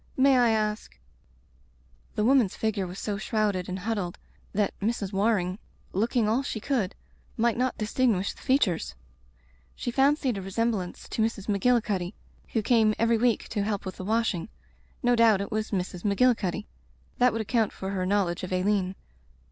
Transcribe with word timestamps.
May 0.17 0.35
I 0.35 0.49
ask" 0.49 0.97
The 2.15 2.23
woman's 2.25 2.55
figure 2.55 2.87
was 2.87 2.97
so 2.97 3.19
shrouded 3.19 3.69
and 3.69 3.77
huddled 3.77 4.17
that 4.51 4.73
Mrs. 4.79 5.13
Waring, 5.13 5.59
looking 5.93 6.27
all 6.27 6.41
she 6.41 6.59
could, 6.59 6.95
might 7.37 7.55
not 7.55 7.77
distinguish 7.77 8.33
the 8.33 8.41
features. 8.41 8.95
She 9.75 9.91
fancied 9.91 10.39
a 10.39 10.41
resemblance 10.41 11.07
to 11.09 11.21
Mrs. 11.21 11.47
Magilli 11.47 11.83
cuddy 11.83 12.15
who 12.53 12.63
came 12.63 12.95
every 12.97 13.19
week 13.19 13.47
to 13.49 13.61
help 13.61 13.85
with 13.85 13.97
the 13.97 14.03
washing. 14.03 14.49
No 15.03 15.15
doubt 15.15 15.39
it 15.39 15.51
was 15.51 15.69
Mrs. 15.69 16.03
Magilli 16.03 16.33
cuddy. 16.35 16.65
That 17.19 17.31
would 17.31 17.41
account 17.41 17.71
for 17.71 17.91
her 17.91 18.03
knowl 18.03 18.29
edge 18.29 18.41
of 18.43 18.51
Aileen. 18.51 18.95